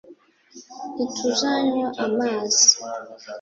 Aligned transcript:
ntituzanywa 0.93 1.87
amazi. 2.05 2.65